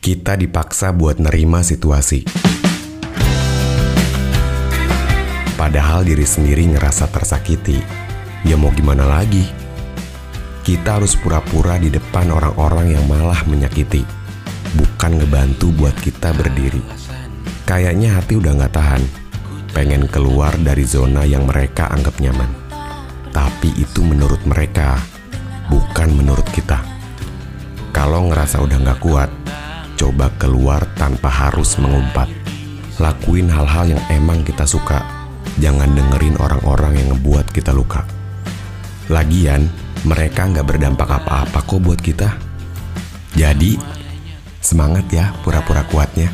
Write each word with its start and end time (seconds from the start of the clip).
kita 0.00 0.32
dipaksa 0.32 0.96
buat 0.96 1.20
nerima 1.20 1.60
situasi. 1.60 2.24
Padahal 5.60 6.08
diri 6.08 6.24
sendiri 6.24 6.64
ngerasa 6.72 7.12
tersakiti, 7.12 7.76
ya 8.48 8.56
mau 8.56 8.72
gimana 8.72 9.04
lagi? 9.04 9.44
Kita 10.64 10.96
harus 10.96 11.20
pura-pura 11.20 11.76
di 11.76 11.92
depan 11.92 12.32
orang-orang 12.32 12.96
yang 12.96 13.04
malah 13.04 13.44
menyakiti, 13.44 14.00
bukan 14.72 15.20
ngebantu 15.20 15.68
buat 15.76 15.92
kita 16.00 16.32
berdiri. 16.32 16.80
Kayaknya 17.68 18.16
hati 18.16 18.40
udah 18.40 18.56
gak 18.56 18.80
tahan, 18.80 19.04
pengen 19.76 20.08
keluar 20.08 20.56
dari 20.64 20.88
zona 20.88 21.28
yang 21.28 21.44
mereka 21.44 21.92
anggap 21.92 22.16
nyaman. 22.24 22.48
Tapi 23.36 23.68
itu 23.76 24.00
menurut 24.00 24.40
mereka, 24.48 24.96
bukan 25.68 26.08
menurut 26.16 26.48
kita. 26.56 26.80
Kalau 27.92 28.32
ngerasa 28.32 28.64
udah 28.64 28.80
gak 28.80 29.00
kuat, 29.04 29.28
coba 30.00 30.32
keluar 30.40 30.80
tanpa 30.96 31.28
harus 31.28 31.76
mengumpat. 31.76 32.24
Lakuin 32.96 33.52
hal-hal 33.52 33.92
yang 33.92 34.02
emang 34.08 34.40
kita 34.40 34.64
suka. 34.64 35.04
Jangan 35.60 35.92
dengerin 35.92 36.40
orang-orang 36.40 36.96
yang 36.96 37.12
ngebuat 37.12 37.52
kita 37.52 37.76
luka. 37.76 38.08
Lagian, 39.12 39.68
mereka 40.08 40.48
nggak 40.48 40.64
berdampak 40.64 41.04
apa-apa 41.04 41.60
kok 41.60 41.80
buat 41.84 42.00
kita. 42.00 42.32
Jadi, 43.36 43.76
semangat 44.64 45.04
ya 45.12 45.36
pura-pura 45.44 45.84
kuatnya. 45.84 46.32